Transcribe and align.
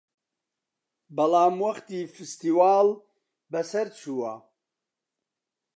بەڵام 1.15 1.55
وەختی 1.63 2.09
فستیواڵ 2.13 2.87
بەسەر 3.51 3.87
چووە 3.99 4.33